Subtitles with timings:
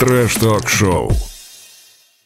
[0.00, 1.12] Трэш-ток-шоу.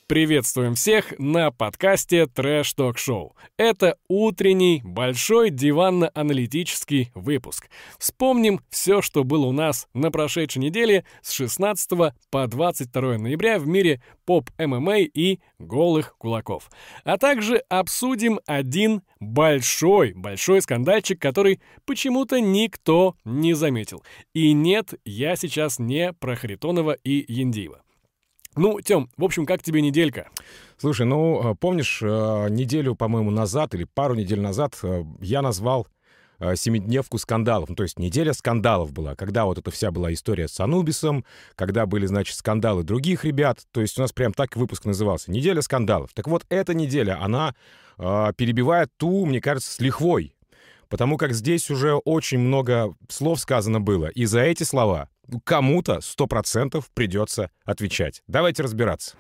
[0.07, 3.35] Приветствуем всех на подкасте Трэш Ток Шоу.
[3.57, 7.71] Это утренний большой диванно-аналитический выпуск.
[7.99, 13.67] Вспомним все, что было у нас на прошедшей неделе с 16 по 22 ноября в
[13.67, 16.71] мире поп-ММА и голых кулаков.
[17.05, 24.05] А также обсудим один большой-большой скандальчик, который почему-то никто не заметил.
[24.35, 27.84] И нет, я сейчас не про Харитонова и Яндиева.
[28.57, 30.29] Ну, Тём, в общем, как тебе неделька?
[30.77, 35.89] Слушай, ну, э, помнишь, э, неделю, по-моему, назад или пару недель назад э, я назвал
[36.57, 37.69] семидневку скандалов.
[37.69, 41.87] Ну, то есть неделя скандалов была, когда вот эта вся была история с Анубисом, когда
[41.87, 43.61] были, значит, скандалы других ребят.
[43.71, 45.31] То есть у нас прям так выпуск назывался.
[45.31, 46.11] Неделя скандалов.
[46.13, 47.55] Так вот, эта неделя, она
[47.99, 50.35] э, перебивает ту, мне кажется, с лихвой.
[50.89, 54.07] Потому как здесь уже очень много слов сказано было.
[54.07, 55.09] И за эти слова
[55.45, 58.23] кому-то сто процентов придется отвечать.
[58.27, 59.17] Давайте разбираться.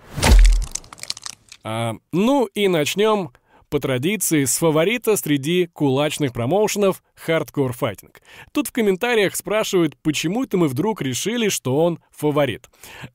[1.62, 3.30] А, ну и начнем
[3.74, 8.14] по традиции с фаворита среди кулачных промоушенов Hardcore Fighting.
[8.52, 12.70] Тут в комментариях спрашивают, почему это мы вдруг решили, что он фаворит.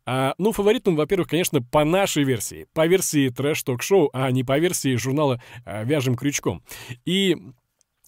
[0.06, 4.60] А, ну, фаворит он, во-первых, конечно, по нашей версии, по версии трэш-ток-шоу, а не по
[4.60, 6.62] версии журнала а, «Вяжем крючком».
[7.06, 7.38] И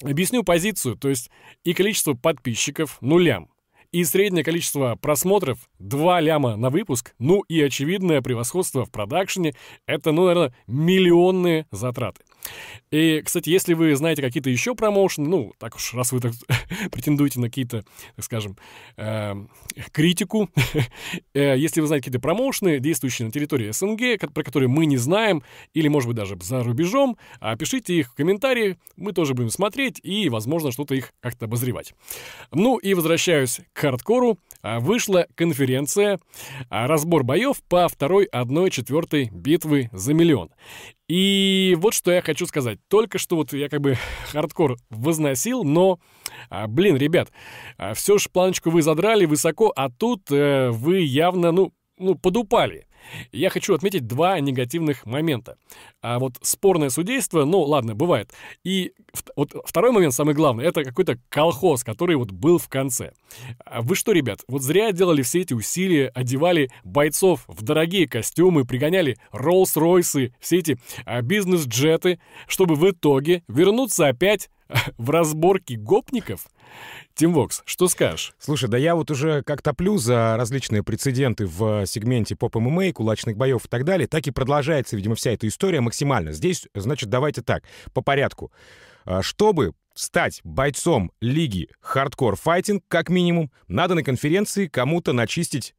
[0.03, 1.29] объясню позицию, то есть
[1.63, 3.50] и количество подписчиков нулям,
[3.92, 9.53] и среднее количество просмотров 2 ляма на выпуск, ну и очевидное превосходство в продакшене,
[9.86, 12.22] это, ну, наверное, миллионные затраты.
[12.92, 16.34] И, кстати, если вы знаете какие-то еще промоушены, ну, так уж, раз вы так
[16.92, 17.84] претендуете на какие-то,
[18.16, 18.58] так скажем,
[18.97, 19.34] э,
[19.92, 20.50] критику,
[21.34, 25.44] э, если вы знаете какие-то промоушены, действующие на территории СНГ, про которые мы не знаем,
[25.73, 27.17] или, может быть, даже за рубежом,
[27.59, 31.94] пишите их в комментарии, мы тоже будем смотреть и, возможно, что-то их как-то обозревать.
[32.52, 34.38] Ну и возвращаюсь к хардкору.
[34.64, 36.19] А, вышла конференция
[36.69, 40.52] а, «Разбор боев по второй 1-4 битвы за миллион».
[41.11, 42.79] И вот что я хочу сказать.
[42.87, 43.97] Только что вот я как бы
[44.31, 45.99] хардкор возносил, но,
[46.49, 47.33] а, блин, ребят,
[47.95, 52.88] все же планочку вы задрали высоко, а тут э, вы явно, ну, ну, подупали.
[53.31, 55.57] Я хочу отметить два негативных момента.
[56.01, 58.31] А вот спорное судейство, ну ладно, бывает.
[58.63, 58.94] И
[59.35, 63.13] вот второй момент, самый главный, это какой-то колхоз, который вот был в конце.
[63.66, 68.66] А вы что, ребят, вот зря делали все эти усилия, одевали бойцов в дорогие костюмы,
[68.66, 74.50] пригоняли Роллс-Ройсы, все эти а, бизнес-джеты, чтобы в итоге вернуться опять
[74.97, 76.47] в разборке гопников?
[77.13, 78.33] Тим Вокс, что скажешь?
[78.39, 83.65] Слушай, да я вот уже как топлю за различные прецеденты в сегменте поп-ММА, кулачных боев
[83.65, 86.31] и так далее, так и продолжается, видимо, вся эта история максимально.
[86.31, 88.51] Здесь, значит, давайте так, по порядку.
[89.05, 95.75] А, чтобы стать бойцом лиги Hardcore Fighting, как минимум, надо на конференции кому-то начистить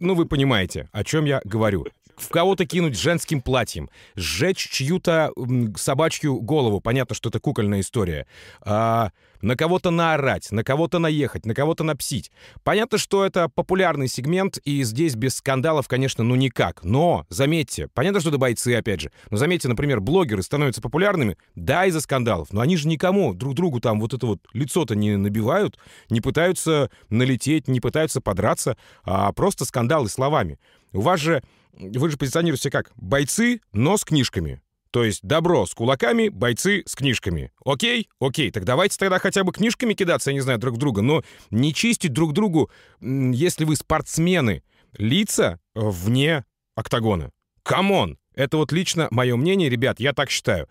[0.00, 1.86] ну, вы понимаете, о чем я говорю
[2.20, 5.32] в кого-то кинуть женским платьем, сжечь чью-то
[5.76, 6.80] собачью голову.
[6.80, 8.26] Понятно, что это кукольная история.
[8.62, 9.10] А,
[9.42, 12.30] на кого-то наорать, на кого-то наехать, на кого-то напсить.
[12.62, 16.84] Понятно, что это популярный сегмент, и здесь без скандалов, конечно, ну никак.
[16.84, 19.10] Но, заметьте, понятно, что это бойцы, опять же.
[19.30, 22.52] Но заметьте, например, блогеры становятся популярными, да, из-за скандалов.
[22.52, 25.78] Но они же никому друг другу там вот это вот лицо-то не набивают,
[26.10, 30.58] не пытаются налететь, не пытаются подраться, а просто скандалы словами.
[30.92, 31.42] У вас же
[31.72, 34.60] вы же позиционируете как бойцы, но с книжками.
[34.90, 37.52] То есть добро с кулаками, бойцы с книжками.
[37.64, 38.08] Окей?
[38.20, 38.50] Окей.
[38.50, 42.12] Так давайте тогда хотя бы книжками кидаться, я не знаю, друг друга, но не чистить
[42.12, 42.70] друг другу,
[43.00, 44.64] если вы спортсмены,
[44.96, 46.44] лица вне
[46.74, 47.30] октагона.
[47.62, 48.18] Come on!
[48.34, 50.68] Это вот лично мое мнение, ребят, я так считаю.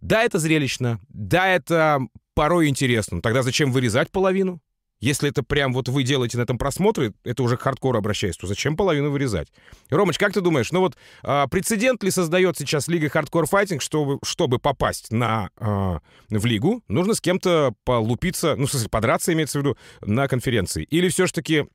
[0.00, 2.00] Да, это зрелищно, да, это
[2.34, 3.22] порой интересно.
[3.22, 4.60] Тогда зачем вырезать половину?
[5.02, 8.46] Если это прям вот вы делаете на этом просмотры, это уже к хардкору обращаясь, то
[8.46, 9.48] зачем половину вырезать?
[9.90, 14.20] Ромыч, как ты думаешь, ну вот а, прецедент ли создает сейчас Лига Хардкор Файтинг, чтобы,
[14.24, 15.98] чтобы попасть на, а,
[16.30, 20.84] в Лигу, нужно с кем-то полупиться, ну, в смысле, подраться, имеется в виду, на конференции?
[20.84, 21.66] Или все-таки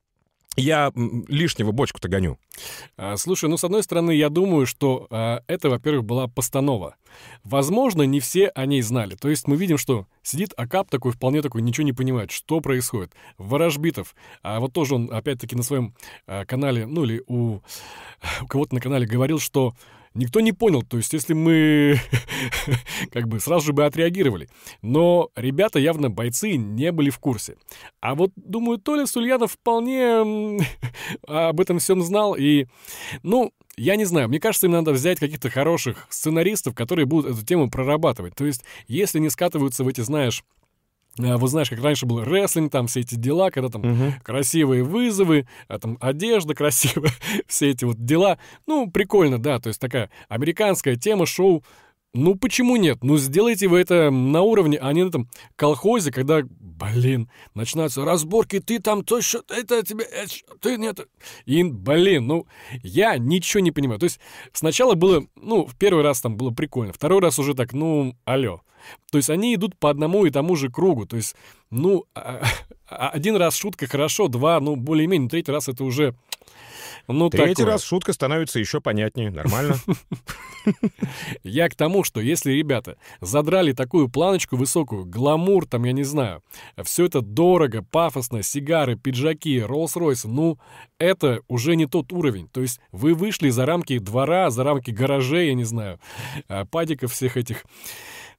[0.58, 2.38] я лишнего бочку-то гоню.
[2.96, 6.96] А, слушай, ну, с одной стороны, я думаю, что а, это, во-первых, была постанова.
[7.44, 9.14] Возможно, не все о ней знали.
[9.14, 13.12] То есть мы видим, что сидит Акап такой, вполне такой, ничего не понимает, что происходит.
[13.38, 14.14] Ворожбитов.
[14.42, 15.94] А вот тоже он, опять-таки, на своем
[16.26, 17.60] а, канале, ну, или у,
[18.42, 19.74] у кого-то на канале говорил, что
[20.14, 20.82] никто не понял.
[20.82, 21.98] То есть, если мы
[23.12, 24.48] как бы сразу же бы отреагировали.
[24.82, 27.56] Но ребята явно бойцы не были в курсе.
[28.00, 30.58] А вот, думаю, Толя Сульянов вполне
[31.26, 32.34] об этом всем знал.
[32.34, 32.66] И,
[33.22, 37.46] ну, я не знаю, мне кажется, им надо взять каких-то хороших сценаристов, которые будут эту
[37.46, 38.34] тему прорабатывать.
[38.34, 40.42] То есть, если не скатываются в эти, знаешь,
[41.18, 44.14] вот знаешь, как раньше был рестлинг, там все эти дела, когда там угу.
[44.22, 47.12] красивые вызовы, а там одежда красивая,
[47.46, 48.38] все эти вот дела.
[48.66, 51.62] Ну, прикольно, да, то есть такая американская тема, шоу.
[52.14, 53.04] Ну, почему нет?
[53.04, 58.60] Ну, сделайте вы это на уровне, а не на этом колхозе, когда, блин, начинаются разборки,
[58.60, 61.06] ты там то, что это тебе, это, ты нет.
[61.44, 62.46] И, блин, ну,
[62.82, 64.00] я ничего не понимаю.
[64.00, 64.20] То есть
[64.52, 68.62] сначала было, ну, в первый раз там было прикольно, второй раз уже так, ну, алло.
[69.10, 71.06] То есть они идут по одному и тому же кругу.
[71.06, 71.34] То есть,
[71.70, 72.42] ну, а,
[72.88, 76.14] а, один раз шутка хорошо, два, ну, более-менее, третий раз это уже...
[77.10, 77.72] Ну, Третий такое.
[77.72, 79.30] раз шутка становится еще понятнее.
[79.30, 79.76] Нормально.
[81.42, 86.42] Я к тому, что если ребята задрали такую планочку высокую, гламур, там, я не знаю,
[86.82, 90.58] все это дорого, пафосно, сигары, пиджаки, Роллс-Ройсы, ну,
[90.98, 92.48] это уже не тот уровень.
[92.48, 95.98] То есть вы вышли за рамки двора, за рамки гаражей, я не знаю,
[96.48, 97.64] а, падиков всех этих.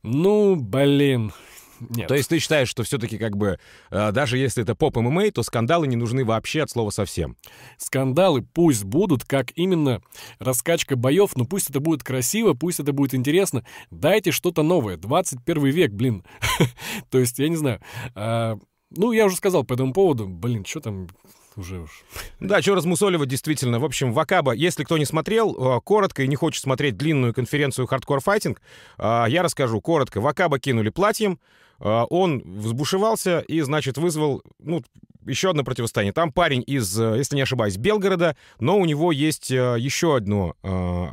[0.04, 1.32] Ну, блин,
[1.80, 2.08] нет.
[2.08, 3.60] То есть ты считаешь, что все-таки как бы,
[3.90, 7.38] э, даже если это поп ММА, то скандалы не нужны вообще от слова совсем?
[7.78, 10.02] Скандалы пусть будут, как именно
[10.40, 13.66] раскачка боев, но пусть это будет красиво, пусть это будет интересно.
[13.92, 14.98] Дайте что-то новое.
[14.98, 16.24] 21 век, блин.
[17.10, 17.82] то есть, я не знаю.
[18.16, 18.58] А,
[18.90, 20.28] ну, я уже сказал по этому поводу.
[20.28, 21.08] Блин, что там
[21.56, 22.04] уже уж.
[22.40, 23.80] Да, что размусоливать, действительно.
[23.80, 27.88] В общем, Вакаба, если кто не смотрел, э, коротко и не хочет смотреть длинную конференцию
[27.88, 28.58] Hardcore Fighting,
[28.98, 30.22] э, я расскажу коротко.
[30.22, 31.40] Вакаба кинули платьем,
[31.80, 34.82] э, он взбушевался и, значит, вызвал, ну,
[35.26, 36.14] еще одно противостояние.
[36.14, 40.56] Там парень из, если не ошибаюсь, Белгорода, но у него есть еще одно,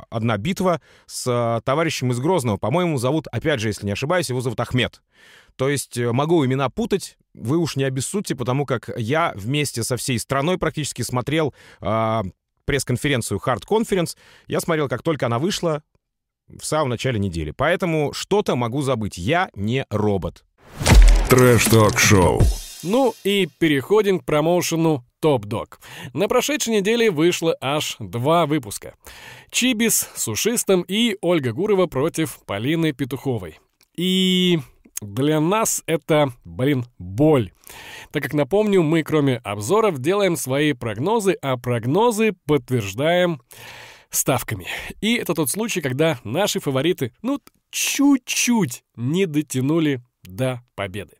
[0.09, 2.57] одна битва с товарищем из Грозного.
[2.57, 5.03] По-моему, зовут, опять же, если не ошибаюсь, его зовут Ахмед.
[5.55, 10.19] То есть могу имена путать, вы уж не обессудьте, потому как я вместе со всей
[10.19, 12.23] страной практически смотрел э,
[12.65, 14.15] пресс-конференцию Hard Conference.
[14.47, 15.83] Я смотрел, как только она вышла
[16.47, 17.51] в самом начале недели.
[17.51, 19.17] Поэтому что-то могу забыть.
[19.17, 20.43] Я не робот.
[21.29, 22.41] Трэш-ток-шоу.
[22.83, 25.79] Ну и переходим к промоушену Топ Дог.
[26.13, 28.93] На прошедшей неделе вышло аж два выпуска.
[29.49, 33.59] Чибис с Ушистом и Ольга Гурова против Полины Петуховой.
[33.95, 34.59] И
[35.01, 37.51] для нас это, блин, боль.
[38.11, 43.41] Так как, напомню, мы кроме обзоров делаем свои прогнозы, а прогнозы подтверждаем
[44.09, 44.67] ставками.
[45.01, 47.39] И это тот случай, когда наши фавориты, ну,
[47.69, 51.15] чуть-чуть не дотянули до победы.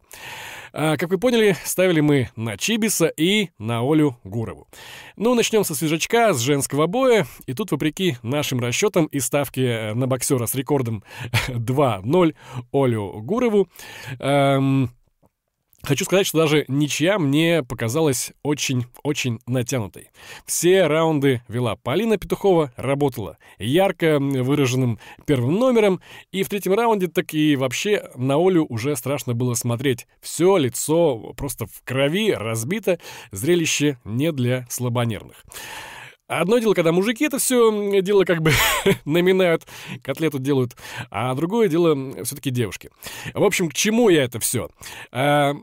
[0.74, 4.68] А, как вы поняли, ставили мы на Чибиса и на Олю Гурову.
[5.16, 7.26] Ну, начнем со свежачка, с женского боя.
[7.46, 11.04] И тут, вопреки нашим расчетам и ставке на боксера с рекордом
[11.48, 12.36] 2-0
[12.72, 13.70] Олю Гурову,
[14.20, 14.92] эм,
[15.88, 20.10] Хочу сказать, что даже ничья мне показалась очень-очень натянутой.
[20.46, 26.02] Все раунды вела Полина Петухова, работала ярко выраженным первым номером,
[26.34, 30.08] и в третьем раунде так и вообще на Олю уже страшно было смотреть.
[30.20, 33.00] Все лицо просто в крови, разбито,
[33.32, 35.46] зрелище не для слабонервных.
[36.28, 38.52] Одно дело, когда мужики это все дело как бы
[39.06, 39.66] наминают,
[40.04, 40.76] котлету делают,
[41.10, 42.90] а другое дело все-таки девушки.
[43.34, 44.70] В общем, к чему я это все?
[45.12, 45.56] А,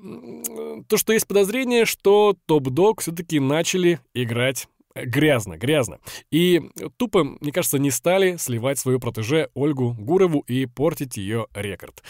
[0.89, 5.99] то, что есть подозрение, что топ-дог все-таки начали играть грязно, грязно.
[6.31, 6.63] И
[6.97, 12.03] тупо, мне кажется, не стали сливать свою протеже Ольгу Гурову и портить ее рекорд.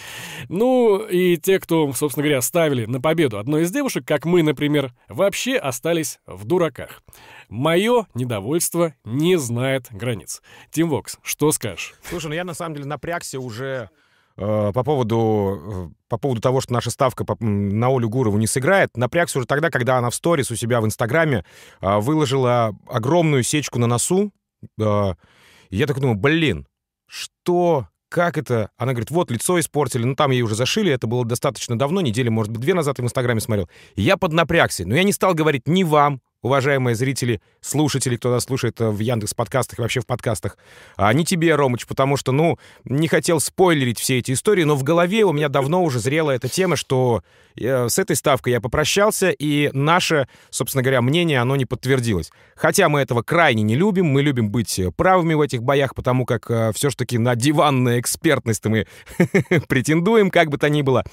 [0.48, 4.92] Ну, и те, кто, собственно говоря, ставили на победу одной из девушек, как мы, например,
[5.08, 7.02] вообще остались в дураках.
[7.48, 10.42] Мое недовольство не знает границ.
[10.70, 11.94] Тим Вокс, что скажешь?
[12.08, 13.90] Слушай, ну я на самом деле напрягся уже
[14.36, 18.96] Э, по поводу, э, по поводу того, что наша ставка на Олю Гурову не сыграет,
[18.96, 21.44] напрягся уже тогда, когда она в сторис у себя в Инстаграме
[21.80, 24.32] э, выложила огромную сечку на носу.
[24.76, 26.66] Я так думаю, блин,
[27.06, 28.70] что, как это?
[28.76, 32.28] Она говорит, вот, лицо испортили, ну там ей уже зашили, это было достаточно давно, недели,
[32.28, 33.68] может быть, две назад в Инстаграме смотрел.
[33.94, 38.78] Я поднапрягся, но я не стал говорить ни вам, уважаемые зрители, слушатели, кто нас слушает
[38.80, 40.58] э, в Яндекс подкастах и вообще в подкастах,
[40.96, 44.82] а не тебе, Ромыч, потому что, ну, не хотел спойлерить все эти истории, но в
[44.82, 47.22] голове у меня давно уже зрела эта тема, что
[47.56, 52.30] э, с этой ставкой я попрощался, и наше, собственно говоря, мнение, оно не подтвердилось.
[52.54, 56.50] Хотя мы этого крайне не любим, мы любим быть правыми в этих боях, потому как
[56.50, 58.86] э, все-таки на диванную экспертность мы
[59.66, 61.04] претендуем, как бы то ни было.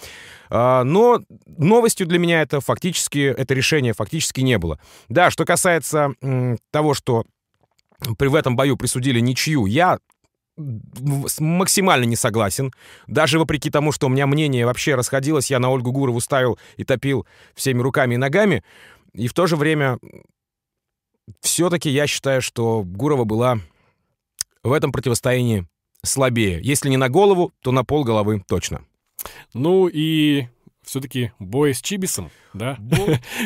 [0.53, 4.79] А, но новостью для меня это фактически, это решение фактически не было.
[5.07, 6.13] Да, что касается
[6.71, 7.25] того, что
[8.17, 9.99] при в этом бою присудили ничью, я
[10.57, 12.71] максимально не согласен.
[13.07, 16.83] Даже вопреки тому, что у меня мнение вообще расходилось, я на Ольгу Гурову ставил и
[16.83, 18.63] топил всеми руками и ногами.
[19.13, 19.97] И в то же время
[21.41, 23.59] все-таки я считаю, что Гурова была
[24.63, 25.67] в этом противостоянии
[26.03, 26.59] слабее.
[26.61, 28.83] Если не на голову, то на пол головы точно.
[29.53, 30.47] Ну и
[30.91, 32.75] все-таки бой с Чибисом, да?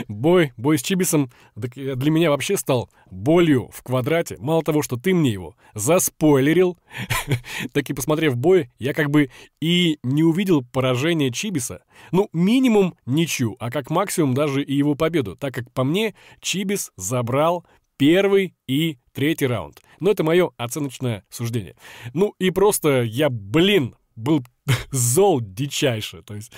[0.07, 4.35] Бой, бой с Чибисом э, для меня вообще стал болью в квадрате.
[4.39, 6.79] Мало того, что ты мне его заспойлерил,
[7.71, 9.29] так и посмотрев бой, я как бы
[9.61, 11.83] и не увидел поражения Чибиса.
[12.11, 16.91] Ну, минимум ничью, а как максимум даже и его победу, так как по мне Чибис
[16.97, 17.63] забрал
[17.95, 19.83] первый и третий раунд.
[19.99, 21.75] Но это мое оценочное суждение.
[22.15, 24.43] Ну и просто я, блин, был
[24.91, 26.21] зол дичайше.
[26.23, 26.51] То есть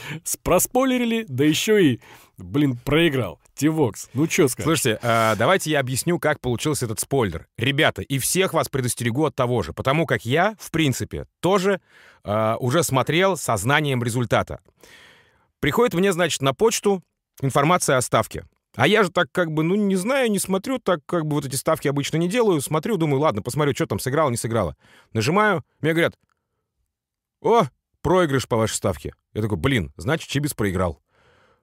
[0.44, 2.02] проспойлерили, да еще и,
[2.38, 3.40] блин, проиграл.
[3.56, 4.66] Тивокс, ну что сказать?
[4.66, 7.48] Слушайте, э, давайте я объясню, как получился этот спойлер.
[7.58, 11.82] Ребята, и всех вас предостерегу от того же, потому как я, в принципе, тоже
[12.24, 14.60] э, уже смотрел со знанием результата.
[15.60, 17.04] Приходит мне, значит, на почту
[17.42, 18.46] информация о ставке.
[18.76, 21.46] А я же так как бы, ну, не знаю, не смотрю, так как бы вот
[21.48, 22.62] эти ставки обычно не делаю.
[22.62, 24.76] Смотрю, думаю, ладно, посмотрю, что там сыграло, не сыграло.
[25.14, 26.14] Нажимаю, мне говорят,
[27.41, 27.65] о,
[28.01, 29.13] проигрыш по вашей ставке.
[29.34, 31.01] Я такой, блин, значит, Чибис проиграл.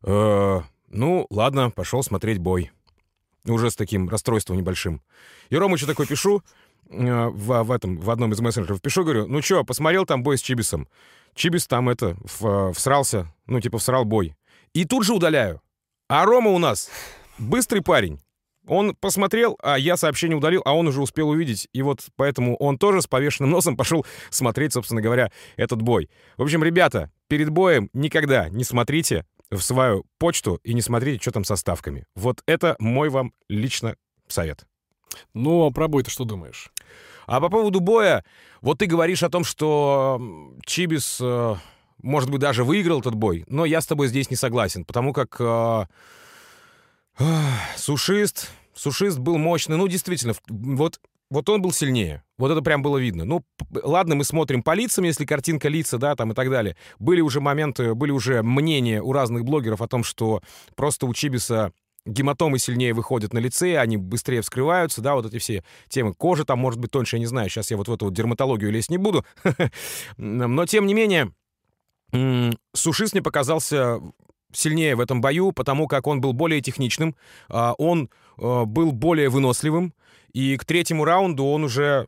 [0.03, 2.71] Э, ну, ладно, пошел смотреть бой.
[3.47, 5.03] Уже с таким расстройством небольшим.
[5.51, 6.43] И Ромычу такой пишу,
[6.89, 10.39] э, в, в, этом, в одном из мессенджеров пишу, говорю, ну что, посмотрел там бой
[10.39, 10.89] с Чибисом?
[11.35, 14.37] Чибис там это, в, всрался, ну, типа, всрал бой.
[14.73, 15.61] И тут же удаляю.
[16.09, 16.91] А Рома у нас
[17.39, 18.21] быстрый парень.
[18.67, 21.69] Он посмотрел, а я сообщение удалил, а он уже успел увидеть.
[21.73, 26.09] И вот поэтому он тоже с повешенным носом пошел смотреть, собственно говоря, этот бой.
[26.37, 31.33] В общем, ребята, перед боем никогда не смотрите в свою почту и не смотрите, что
[31.33, 32.07] там со ставками.
[32.15, 33.97] Вот это мой вам лично
[34.29, 34.67] совет.
[35.35, 36.71] Ну, а про бой ты что думаешь?
[37.27, 38.25] А по поводу боя,
[38.61, 40.21] вот ты говоришь о том, что
[40.67, 41.55] Чибис, э,
[42.03, 45.37] может быть, даже выиграл этот бой, но я с тобой здесь не согласен, потому как
[45.39, 45.87] э,
[47.77, 48.51] Сушист.
[48.75, 49.77] Сушист был мощный.
[49.77, 52.25] Ну, действительно, вот, вот он был сильнее.
[52.39, 53.25] Вот это прям было видно.
[53.25, 56.77] Ну, ладно, мы смотрим по лицам, если картинка лица, да, там и так далее.
[56.99, 60.43] Были уже моменты, были уже мнения у разных блогеров о том, что
[60.75, 61.73] просто у Чибиса
[62.07, 66.13] гематомы сильнее выходят на лице, они быстрее вскрываются, да, вот эти все темы.
[66.13, 68.71] Кожа там может быть тоньше, я не знаю, сейчас я вот в эту вот дерматологию
[68.71, 69.25] лезть не буду.
[70.17, 71.33] Но, тем не менее,
[72.75, 74.01] Сушист мне показался
[74.55, 77.15] сильнее в этом бою, потому как он был более техничным,
[77.49, 79.95] а, он а, был более выносливым,
[80.33, 82.07] и к третьему раунду он уже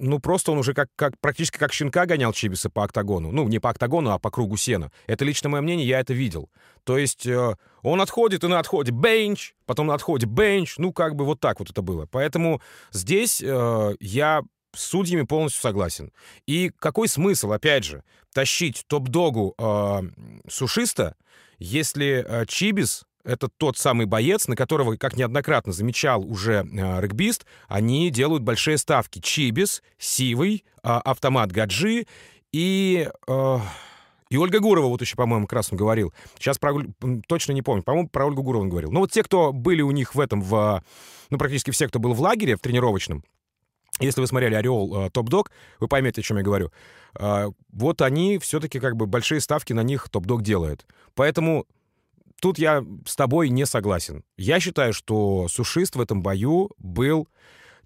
[0.00, 3.32] ну, просто он уже как, как, практически как щенка гонял Чибиса по октагону.
[3.32, 4.90] Ну, не по октагону, а по кругу сена.
[5.06, 6.50] Это лично мое мнение, я это видел.
[6.84, 10.78] То есть э, он отходит и на отходе бенч, потом на отходе бенч.
[10.78, 12.06] Ну, как бы вот так вот это было.
[12.06, 12.60] Поэтому
[12.92, 14.42] здесь э, я
[14.74, 16.12] с судьями полностью согласен.
[16.46, 18.02] И какой смысл, опять же,
[18.38, 20.00] тащить топ-догу э,
[20.48, 21.16] сушиста,
[21.58, 27.46] если э, Чибис это тот самый боец, на которого, как неоднократно замечал уже э, регбист,
[27.66, 29.18] они делают большие ставки.
[29.18, 32.06] Чибис, Сивый, э, автомат Гаджи
[32.52, 33.10] и...
[33.26, 33.58] Э,
[34.30, 36.14] и Ольга Гурова вот еще, по-моему, как раз он говорил.
[36.38, 36.74] Сейчас про,
[37.26, 37.82] точно не помню.
[37.82, 38.92] По-моему, про Ольгу Гурову он говорил.
[38.92, 40.84] Но вот те, кто были у них в этом, в,
[41.30, 43.24] ну, практически все, кто был в лагере, в тренировочном,
[44.00, 45.50] если вы смотрели «Ореол» э, «Топ-дог»,
[45.80, 46.72] вы поймете, о чем я говорю.
[47.18, 50.86] Э, вот они все-таки как бы большие ставки на них «Топ-дог» делает.
[51.14, 51.66] Поэтому
[52.40, 54.24] тут я с тобой не согласен.
[54.36, 57.28] Я считаю, что сушист в этом бою был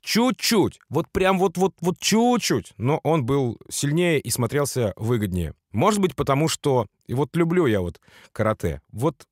[0.03, 5.55] чуть-чуть, вот прям вот-вот вот чуть-чуть, но он был сильнее и смотрелся выгоднее.
[5.71, 8.01] Может быть, потому что, и вот люблю я вот
[8.33, 9.27] карате, вот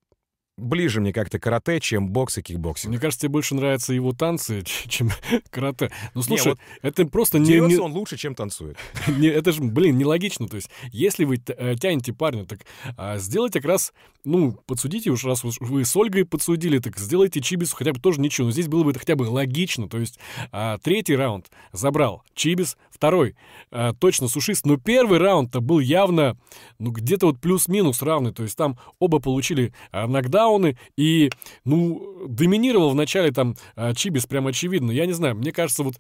[0.61, 2.91] ближе мне как-то карате, чем бокс и кикбоксинг.
[2.91, 5.11] Мне кажется, тебе больше нравятся его танцы, чем
[5.51, 5.91] карате.
[6.15, 7.61] Ну, слушай, не, вот это просто не...
[7.61, 7.77] не...
[7.77, 8.77] он лучше, чем танцует.
[9.09, 10.49] не, это же, блин, нелогично.
[10.49, 12.61] То есть, если вы э, тянете парня, так
[12.97, 13.93] а, сделайте как раз,
[14.25, 18.47] ну, подсудите уж, раз вы с Ольгой подсудили, так сделайте Чибису хотя бы тоже ничего.
[18.47, 19.89] Но здесь было бы это хотя бы логично.
[19.89, 20.19] То есть,
[20.53, 23.37] а, третий раунд забрал Чибис, второй
[23.71, 26.37] а, точно сушист, но первый раунд-то был явно,
[26.79, 28.33] ну, где-то вот плюс-минус равный.
[28.33, 31.31] То есть, там оба получили а, нокдаун, тачдауны, и,
[31.65, 34.91] ну, доминировал вначале там а, Чибис прям очевидно.
[34.91, 35.95] Я не знаю, мне кажется, вот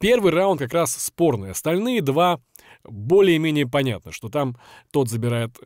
[0.00, 1.50] первый раунд как раз спорный.
[1.50, 2.40] Остальные два
[2.84, 4.56] более-менее понятно, что там
[4.90, 5.56] тот забирает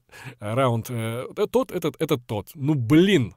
[0.40, 2.50] э, раунд, э, тот, этот, этот тот.
[2.54, 3.35] Ну, блин,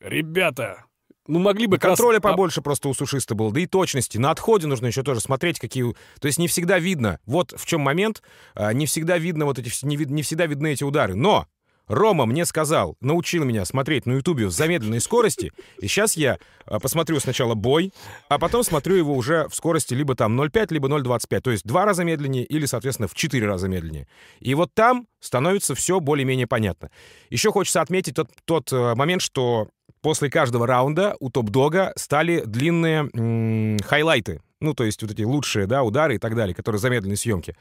[0.00, 0.84] ребята,
[1.26, 1.78] ну, могли бы...
[1.78, 2.22] Контроля раз...
[2.22, 4.18] побольше просто у сушиста было, да и точности.
[4.18, 5.94] На отходе нужно еще тоже смотреть, какие...
[6.20, 7.18] То есть не всегда видно.
[7.24, 8.22] Вот в чем момент.
[8.54, 9.72] А, не всегда видно вот эти...
[9.84, 11.14] Не, не всегда видны эти удары.
[11.14, 11.46] Но
[11.86, 16.80] Рома мне сказал, научил меня смотреть на Ютубе в замедленной скорости, и сейчас я а,
[16.80, 17.92] посмотрю сначала бой,
[18.28, 21.84] а потом смотрю его уже в скорости либо там 0,5, либо 0,25, то есть два
[21.84, 24.08] раза медленнее или, соответственно, в четыре раза медленнее.
[24.40, 26.90] И вот там становится все более-менее понятно.
[27.30, 29.68] Еще хочется отметить тот, тот э, момент, что
[30.00, 35.66] после каждого раунда у топ-дога стали длинные м- хайлайты, ну, то есть вот эти лучшие,
[35.66, 37.56] да, удары и так далее, которые замедленной съемки.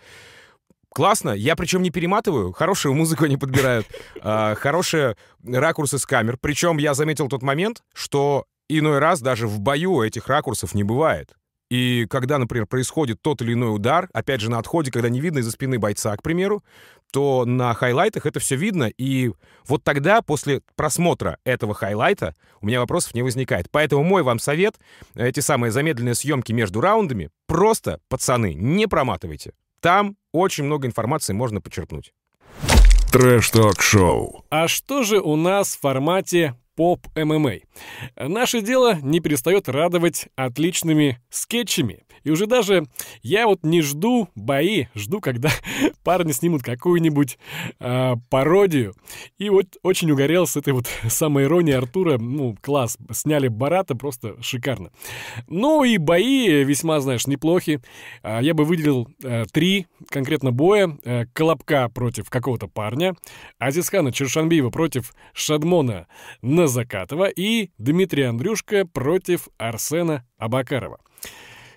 [0.94, 1.32] Классно.
[1.32, 2.52] Я причем не перематываю.
[2.52, 3.88] Хорошую музыку они подбирают.
[4.22, 6.38] а, Хорошие ракурсы с камер.
[6.40, 11.34] Причем я заметил тот момент, что иной раз даже в бою этих ракурсов не бывает.
[11.72, 15.40] И когда, например, происходит тот или иной удар, опять же, на отходе, когда не видно
[15.40, 16.64] из-за спины бойца, к примеру,
[17.12, 19.32] то на хайлайтах это все видно, и
[19.68, 23.68] вот тогда, после просмотра этого хайлайта, у меня вопросов не возникает.
[23.72, 24.76] Поэтому мой вам совет,
[25.16, 29.54] эти самые замедленные съемки между раундами, просто, пацаны, не проматывайте.
[29.84, 32.14] Там очень много информации можно почерпнуть.
[33.12, 34.46] Трэш-ток-шоу.
[34.50, 37.60] А что же у нас в формате поп-ММА?
[38.18, 42.04] Наше дело не перестает радовать отличными скетчами.
[42.24, 42.86] И уже даже
[43.22, 45.50] я вот не жду бои, жду, когда
[46.04, 47.38] парни снимут какую-нибудь
[47.80, 48.94] э, пародию.
[49.38, 52.18] И вот очень угорел с этой вот самой иронией Артура.
[52.18, 54.92] Ну, класс, сняли Барата, просто шикарно.
[55.48, 57.82] Ну и бои весьма, знаешь, неплохи.
[58.22, 60.98] А, я бы выделил э, три конкретно боя.
[61.04, 63.16] Э, Колобка против какого-то парня,
[63.60, 66.08] Азизхана Чершанбиева против Шадмона
[66.64, 71.02] Назакатова и Дмитрия Андрюшка против Арсена Абакарова.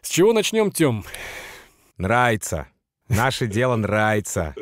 [0.00, 1.04] С чего начнем, Тём?
[1.98, 2.68] Нравится.
[3.08, 4.54] Наше дело нравится.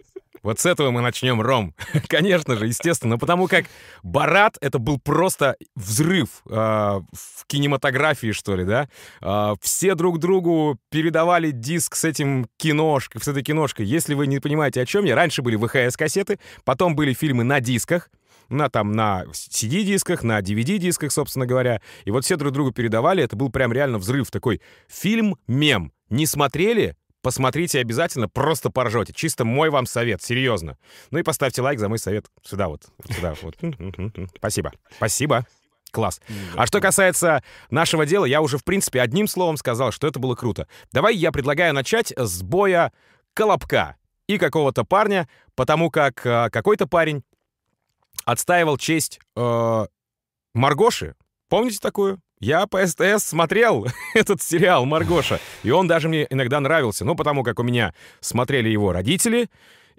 [0.42, 1.74] Вот с этого мы начнем, Ром.
[2.08, 3.66] Конечно же, естественно, потому как
[4.02, 8.88] Барат— это был просто взрыв э, в кинематографии, что ли, да?
[9.20, 13.84] Э, все друг другу передавали диск с этим киношкой, с этой киношкой.
[13.84, 18.08] Если вы не понимаете, о чем я, раньше были ВХС-кассеты, потом были фильмы на дисках,
[18.54, 21.80] на там на CD-дисках, на DVD-дисках, собственно говоря.
[22.04, 25.92] И вот все друг другу передавали, это был прям реально взрыв, такой фильм-мем.
[26.10, 26.96] Не смотрели?
[27.22, 29.14] Посмотрите обязательно, просто поржете.
[29.14, 30.76] Чисто мой вам совет, серьезно.
[31.10, 32.26] Ну и поставьте лайк за мой совет.
[32.42, 33.56] Сюда вот, сюда вот.
[34.36, 34.72] Спасибо.
[34.96, 35.46] Спасибо.
[35.90, 36.20] Класс.
[36.56, 40.34] А что касается нашего дела, я уже, в принципе, одним словом сказал, что это было
[40.34, 40.68] круто.
[40.92, 42.92] Давай я предлагаю начать с боя
[43.32, 43.96] Колобка
[44.26, 47.22] и какого-то парня, потому как э, какой-то парень
[48.24, 49.86] отстаивал честь э,
[50.54, 51.14] Маргоши.
[51.48, 52.20] Помните такую?
[52.40, 57.42] Я по СТС смотрел этот сериал «Маргоша», и он даже мне иногда нравился, ну, потому
[57.42, 59.48] как у меня смотрели его родители,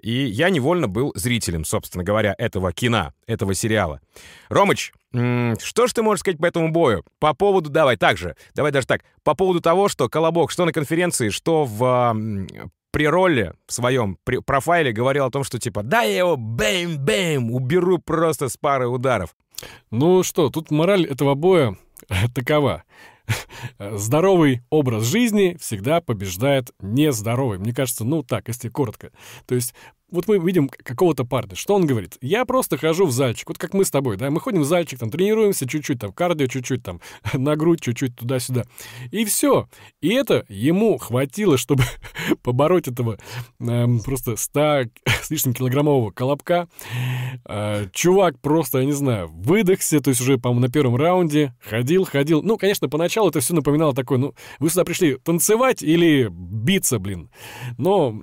[0.00, 4.00] и я невольно был зрителем, собственно говоря, этого кино, этого сериала.
[4.48, 7.04] Ромыч, что ж ты можешь сказать по этому бою?
[7.18, 10.72] По поводу, давай так же, давай даже так, по поводу того, что Колобок, что на
[10.72, 12.14] конференции, что в
[12.96, 17.50] при ролле в своем при- профайле говорил о том, что типа «да я его бэм-бэм,
[17.50, 19.36] уберу просто с пары ударов».
[19.90, 21.76] Ну что, тут мораль этого боя
[22.34, 22.84] такова.
[23.78, 27.58] Здоровый образ жизни всегда побеждает нездоровый.
[27.58, 29.10] Мне кажется, ну так, если коротко.
[29.44, 29.74] То есть
[30.10, 31.56] вот мы видим какого-то парня.
[31.56, 32.16] Что он говорит?
[32.20, 33.48] Я просто хожу в зальчик.
[33.48, 34.30] Вот как мы с тобой, да?
[34.30, 37.00] Мы ходим в зальчик, там тренируемся чуть-чуть, там кардио чуть-чуть, там
[37.32, 38.64] на грудь чуть-чуть туда-сюда.
[39.10, 39.68] И все.
[40.00, 41.84] И это ему хватило, чтобы
[42.42, 43.18] побороть этого
[43.58, 44.84] эм, просто 100
[45.22, 46.68] с лишним килограммового колобка.
[47.44, 52.04] Э, чувак просто, я не знаю, выдохся, то есть уже, по-моему, на первом раунде ходил,
[52.04, 52.42] ходил.
[52.42, 57.30] Ну, конечно, поначалу это все напоминало такое, ну, вы сюда пришли танцевать или биться, блин.
[57.76, 58.22] Но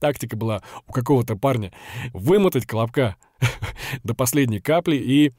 [0.00, 1.72] тактика была у какого-то парня
[2.12, 3.16] вымотать колобка
[4.02, 5.32] до последней капли и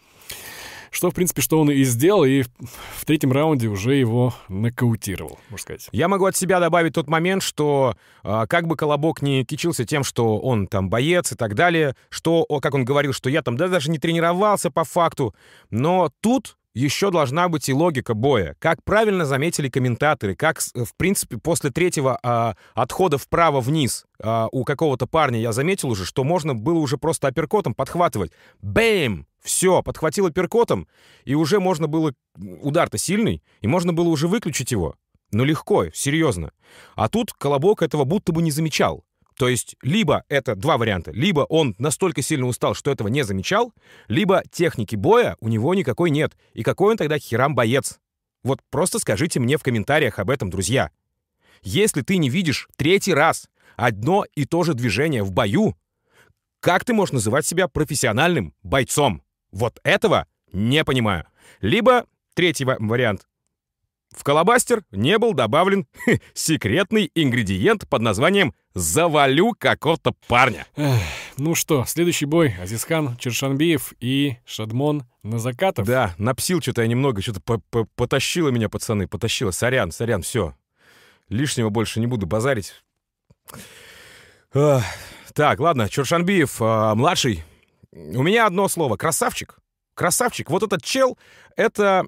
[0.89, 5.61] что, в принципе, что он и сделал, и в- третьем раунде уже его нокаутировал, можно
[5.61, 5.89] сказать.
[5.91, 10.05] Я могу от себя добавить тот момент, что а, как бы Колобок не кичился тем,
[10.05, 13.57] что он там боец и так далее, что, о, как он говорил, что я там
[13.57, 15.35] да, даже не тренировался по факту,
[15.69, 18.55] но тут еще должна быть и логика боя.
[18.59, 24.65] Как правильно заметили комментаторы, как, с- в принципе, после третьего а, отхода вправо-вниз а, у
[24.65, 28.31] какого-то парня я заметил уже, что можно было уже просто апперкотом подхватывать.
[28.61, 29.25] Бэм!
[29.41, 30.87] Все, подхватил апперкотом,
[31.23, 32.13] и уже можно было...
[32.37, 34.95] Удар-то сильный, и можно было уже выключить его.
[35.31, 36.51] Но легко, серьезно.
[36.95, 39.04] А тут Колобок этого будто бы не замечал.
[39.37, 41.11] То есть либо это два варианта.
[41.11, 43.73] Либо он настолько сильно устал, что этого не замечал,
[44.07, 46.37] либо техники боя у него никакой нет.
[46.53, 47.99] И какой он тогда херам боец?
[48.43, 50.91] Вот просто скажите мне в комментариях об этом, друзья.
[51.61, 55.75] Если ты не видишь третий раз одно и то же движение в бою,
[56.61, 59.21] как ты можешь называть себя профессиональным бойцом?
[59.51, 61.25] Вот этого не понимаю.
[61.59, 63.27] Либо третий ва- вариант.
[64.15, 65.85] В колобастер не был добавлен
[66.33, 70.65] секретный ингредиент под названием «завалю какого-то парня».
[70.75, 70.99] Эх,
[71.37, 72.55] ну что, следующий бой.
[72.61, 75.85] Азизхан Чершанбиев и Шадмон Назакатов.
[75.85, 79.51] Да, напсил что-то я немного, что-то по- по- потащило меня, пацаны, потащило.
[79.51, 80.55] Сорян, сорян, все.
[81.29, 82.73] Лишнего больше не буду базарить.
[84.51, 87.43] Так, ладно, Чуршанбиев, а, младший.
[87.91, 88.95] У меня одно слово.
[88.95, 89.57] Красавчик.
[89.93, 90.49] Красавчик.
[90.49, 91.17] Вот этот чел—
[91.57, 92.05] это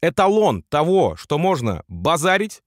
[0.00, 2.62] эталон того, что можно базарить,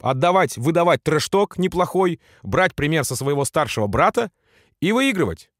[0.00, 4.30] отдавать, выдавать трэшток неплохой, брать пример со своего старшего брата
[4.80, 5.50] и выигрывать.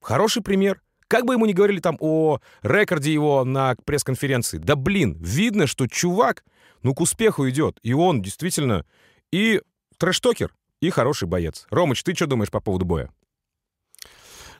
[0.00, 0.82] Хороший пример.
[1.08, 5.86] Как бы ему ни говорили там о рекорде его на пресс-конференции, да блин, видно, что
[5.86, 6.42] чувак,
[6.82, 7.78] ну, к успеху идет.
[7.82, 8.86] И он действительно
[9.30, 9.60] и
[9.98, 11.66] трэштокер, и хороший боец.
[11.70, 13.10] Ромыч, ты что думаешь по поводу боя?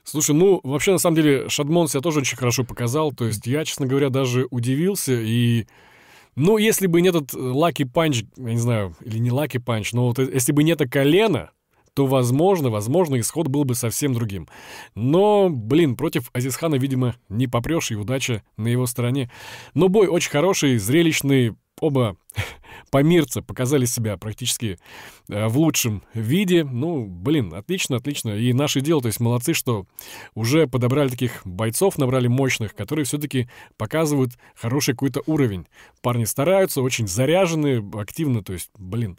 [0.05, 3.13] Слушай, ну, вообще, на самом деле, Шадмон себя тоже очень хорошо показал.
[3.13, 5.13] То есть я, честно говоря, даже удивился.
[5.13, 5.67] И,
[6.35, 10.09] ну, если бы не этот lucky punch, я не знаю, или не lucky punch, но
[10.09, 11.51] вот э, если бы не это колено,
[11.95, 14.49] то, возможно, возможно, исход был бы совсем другим.
[14.95, 19.31] Но, блин, против Азизхана, видимо, не попрешь, и удача на его стороне.
[19.75, 22.17] Но бой очень хороший, зрелищный, оба
[22.91, 24.79] помирца показали себя практически
[25.29, 26.65] э, в лучшем виде.
[26.65, 28.31] Ну, блин, отлично, отлично.
[28.31, 29.87] И наше дело, то есть молодцы, что
[30.35, 35.67] уже подобрали таких бойцов, набрали мощных, которые все-таки показывают хороший какой-то уровень.
[36.01, 39.19] Парни стараются, очень заряжены, активно, то есть, блин.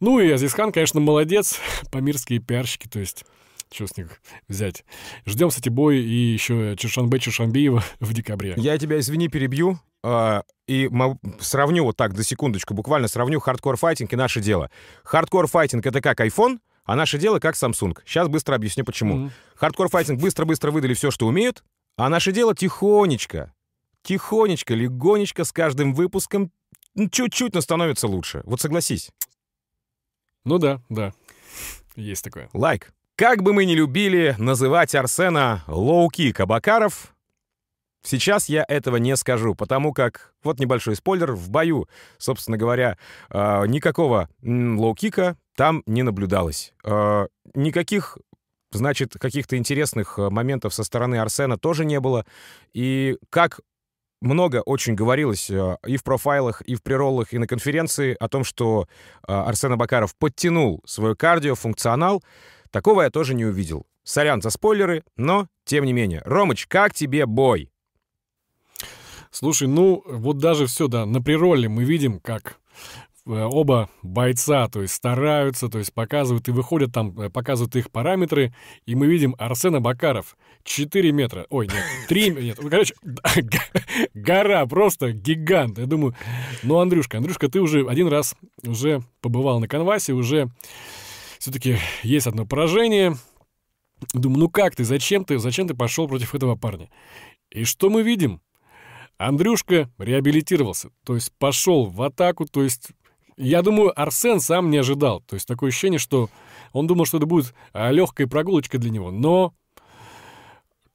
[0.00, 1.58] Ну и Азизхан, конечно, молодец,
[1.92, 3.24] памирские пиарщики, то есть...
[3.72, 4.84] Что с них взять?
[5.26, 8.54] Ждем, кстати, бой и еще Чешанбе Чешанбиева в декабре.
[8.56, 9.80] Я тебя, извини, перебью.
[10.04, 10.90] Э, и
[11.40, 14.70] сравню вот так, до секундочку, буквально сравню Hardcore Fighting и наше дело.
[15.02, 17.96] Хардкор файтинг— это как iPhone, а наше дело как Samsung.
[18.04, 19.16] Сейчас быстро объясню, почему.
[19.16, 19.30] Mm-hmm.
[19.56, 21.64] Хардкор файтинг быстро-быстро выдали все, что умеют,
[21.96, 23.54] а наше дело тихонечко,
[24.02, 26.52] тихонечко, легонечко с каждым выпуском
[27.10, 28.42] чуть-чуть, но становится лучше.
[28.44, 29.10] Вот согласись.
[30.44, 31.12] Ну да, да.
[31.96, 32.48] Есть такое.
[32.52, 32.92] Лайк.
[33.16, 36.44] Как бы мы ни любили называть Арсена лоу-кик
[38.02, 42.98] сейчас я этого не скажу, потому как, вот небольшой спойлер, в бою, собственно говоря,
[43.30, 46.74] э, никакого лоу-кика там не наблюдалось.
[46.84, 48.18] Э, никаких
[48.72, 52.26] значит, каких-то интересных моментов со стороны Арсена тоже не было.
[52.72, 53.60] И как
[54.24, 58.42] много очень говорилось э, и в профайлах, и в прироллах, и на конференции о том,
[58.42, 58.88] что
[59.26, 62.22] э, Арсен Абакаров подтянул свой кардио, функционал.
[62.70, 63.86] Такого я тоже не увидел.
[64.02, 66.22] Сорян за спойлеры, но тем не менее.
[66.24, 67.70] Ромыч, как тебе бой?
[69.30, 72.58] Слушай, ну вот даже все, да, на прироле мы видим, как
[73.26, 78.54] оба бойца, то есть стараются, то есть показывают и выходят там, э, показывают их параметры,
[78.86, 82.94] и мы видим Арсена Бакаров 4 метра, ой, нет, 3, нет, ну, короче,
[84.14, 85.78] гора, просто гигант.
[85.78, 86.14] Я думаю,
[86.62, 88.34] ну, Андрюшка, Андрюшка, ты уже один раз
[88.66, 90.50] уже побывал на канвасе, уже
[91.38, 93.16] все-таки есть одно поражение.
[94.12, 96.90] Думаю, ну как ты, зачем ты, зачем ты пошел против этого парня?
[97.50, 98.42] И что мы видим?
[99.16, 102.90] Андрюшка реабилитировался, то есть пошел в атаку, то есть
[103.36, 105.20] я думаю, Арсен сам не ожидал.
[105.22, 106.30] То есть такое ощущение, что
[106.72, 109.10] он думал, что это будет а, легкая прогулочка для него.
[109.10, 109.54] Но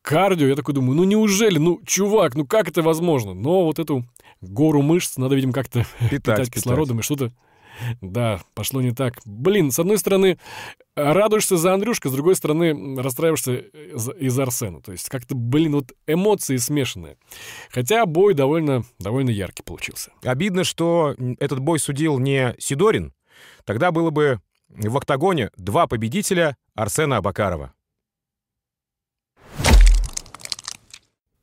[0.02, 3.34] кардио, я такой думаю, ну неужели, ну, чувак, ну как это возможно?
[3.34, 4.06] Но вот эту
[4.42, 7.32] гору мышц надо, видимо, как-то питать, питать кислородом и что-то
[8.02, 9.16] да, пошло не так.
[9.26, 10.40] Блин, с одной стороны,
[10.96, 14.82] радуешься за Андрюшка, с другой стороны, расстраиваешься из Арсена.
[14.82, 17.18] То есть как-то, блин, вот эмоции смешанные.
[17.70, 20.12] Хотя бой довольно, довольно яркий получился.
[20.24, 23.14] Обидно, что этот бой судил не Сидорин.
[23.66, 24.40] Тогда было бы
[24.70, 27.74] в октагоне два победителя Арсена Абакарова.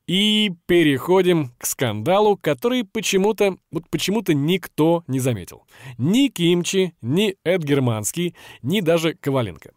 [0.06, 5.64] И переходим к скандалу, который почему-то, вот почему-то никто не заметил.
[5.98, 9.72] Ни Кимчи, ни Эд Германский, ни даже Коваленко.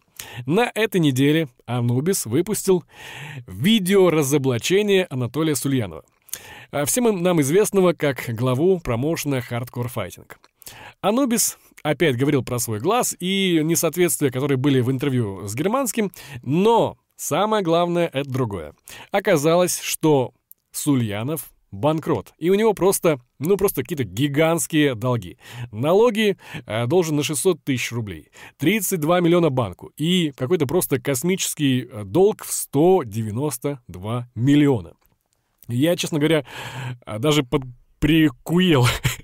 [0.45, 2.83] На этой неделе Анубис выпустил
[3.47, 6.03] видео разоблачения Анатолия Сульянова.
[6.71, 10.31] А всем нам известного как главу промоушена Hardcore Fighting.
[11.01, 16.11] Анубис опять говорил про свой глаз и несоответствия, которые были в интервью с германским,
[16.43, 18.73] но Самое главное— это другое.
[19.11, 20.33] Оказалось, что
[20.71, 22.33] Сульянов банкрот.
[22.37, 25.37] И у него просто, ну, просто какие-то гигантские долги.
[25.73, 28.29] Налоги э, должен на 600 тысяч рублей.
[28.59, 29.91] 32 миллиона банку.
[29.97, 34.93] И какой-то просто космический э, долг в 192 миллиона.
[35.67, 36.45] Я, честно говоря,
[37.05, 37.63] э, даже под
[37.99, 38.87] прикуел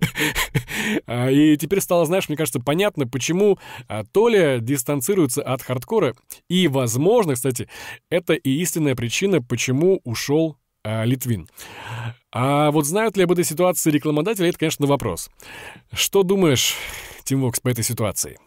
[1.07, 6.15] и теперь стало, знаешь, мне кажется, понятно, почему а, Толя дистанцируется от хардкора.
[6.49, 7.67] И, возможно, кстати,
[8.09, 11.47] это и истинная причина, почему ушел а, Литвин.
[12.31, 15.29] А вот знают ли об этой ситуации рекламодатели, это, конечно, вопрос.
[15.93, 16.75] Что думаешь,
[17.23, 18.37] Тим Вокс, по этой ситуации?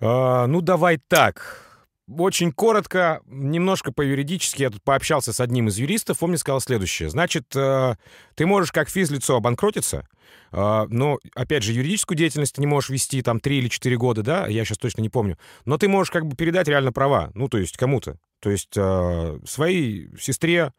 [0.00, 1.71] А, ну, давай так.
[2.08, 7.08] Очень коротко, немножко по-юридически, я тут пообщался с одним из юристов, он мне сказал следующее.
[7.08, 7.94] Значит, э,
[8.34, 10.08] ты можешь как физлицо обанкротиться,
[10.50, 14.22] э, но, опять же, юридическую деятельность ты не можешь вести там 3 или 4 года,
[14.22, 17.48] да, я сейчас точно не помню, но ты можешь как бы передать реально права, ну,
[17.48, 18.18] то есть кому-то.
[18.40, 20.72] То есть э, своей сестре,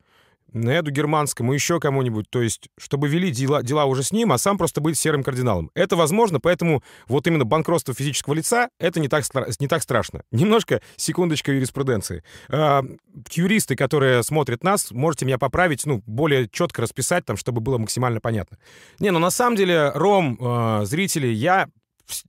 [0.54, 4.58] Неду Германскому, еще кому-нибудь, то есть, чтобы вели дела, дела уже с ним, а сам
[4.58, 5.72] просто быть серым кардиналом.
[5.74, 9.24] Это возможно, поэтому вот именно банкротство физического лица— это не так,
[9.60, 10.24] не так страшно.
[10.32, 12.24] Немножко, секундочка юриспруденции.
[12.50, 12.84] А,
[13.32, 18.20] юристы, которые смотрят нас, можете меня поправить, ну, более четко расписать, там, чтобы было максимально
[18.20, 18.58] понятно.
[19.00, 21.68] Не, ну, на самом деле, Ром, э, зрители, я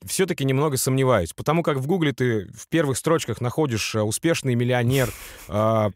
[0.07, 5.13] все-таки немного сомневаюсь, потому как в Гугле ты в первых строчках находишь э, успешный миллионер,
[5.49, 5.91] э,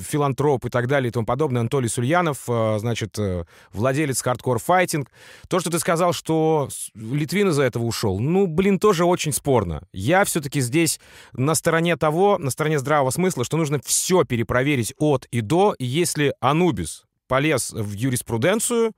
[0.00, 5.10] филантроп и так далее и тому подобное, Анатолий Сульянов, э, значит, э, владелец Hardcore Fighting.
[5.48, 9.82] То, что ты сказал, что Литвин из-за этого ушел, ну, блин, тоже очень спорно.
[9.92, 11.00] Я все-таки здесь
[11.32, 16.34] на стороне того, на стороне здравого смысла, что нужно все перепроверить от и до, если
[16.40, 18.92] Анубис полез в юриспруденцию,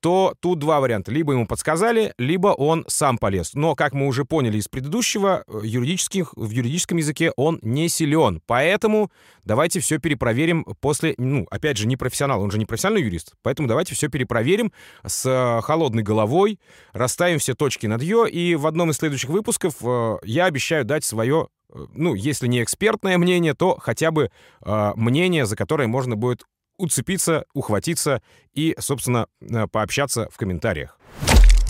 [0.00, 1.10] то тут два варианта.
[1.10, 3.54] Либо ему подсказали, либо он сам полез.
[3.54, 8.40] Но, как мы уже поняли из предыдущего, э, юридических, в юридическом языке он не силен.
[8.46, 9.10] Поэтому
[9.44, 11.14] давайте все перепроверим после...
[11.18, 13.34] Ну, опять же, не профессионал, он же не профессиональный юрист.
[13.42, 14.72] Поэтому давайте все перепроверим
[15.04, 16.58] с э, холодной головой,
[16.92, 21.04] расставим все точки над «ё», и в одном из следующих выпусков э, я обещаю дать
[21.04, 21.48] свое
[21.92, 24.30] ну, если не экспертное мнение, то хотя бы
[24.64, 26.44] э, мнение, за которое можно будет
[26.78, 30.98] уцепиться, ухватиться и, собственно, э, пообщаться в комментариях.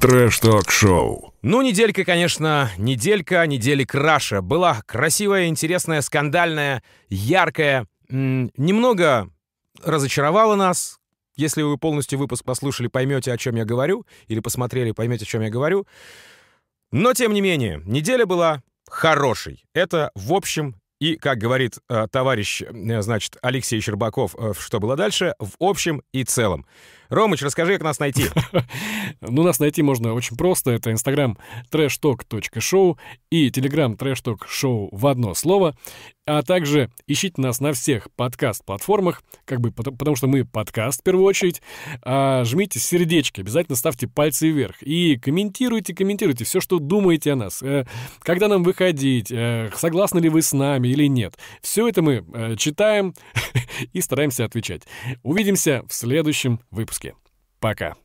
[0.00, 1.32] Трэш-ток-шоу.
[1.42, 4.42] Ну, неделька, конечно, неделька, недели краша.
[4.42, 7.86] Была красивая, интересная, скандальная, яркая.
[8.10, 9.30] М -м, немного
[9.82, 10.98] разочаровала нас.
[11.34, 15.42] Если вы полностью выпуск послушали, поймете, о чем я говорю, или посмотрели, поймете, о чем
[15.42, 15.86] я говорю.
[16.92, 19.64] Но, тем не менее, неделя была хорошей.
[19.74, 24.96] Это, в общем и, как говорит э, товарищ, э, значит, Алексей Щербаков, э, что было
[24.96, 26.66] дальше, в общем и целом.
[27.08, 28.26] Ромыч, расскажи, как нас найти.
[29.20, 30.72] Ну, нас найти можно очень просто.
[30.72, 31.38] Это инстаграм
[31.72, 32.96] trashtalk.show
[33.30, 35.76] и телеграм trashtalk.show в одно слово.
[36.26, 41.24] А также ищите нас на всех подкаст-платформах, как бы потому, что мы подкаст в первую
[41.24, 41.62] очередь.
[42.02, 47.62] А, жмите сердечки, обязательно ставьте пальцы вверх и комментируйте, комментируйте все, что думаете о нас.
[47.62, 47.86] Э,
[48.20, 51.36] когда нам выходить, э, согласны ли вы с нами или нет.
[51.62, 53.14] Все это мы э, читаем
[53.92, 54.82] и стараемся отвечать.
[55.22, 56.95] Увидимся в следующем выпуске.
[57.60, 57.96] Пока.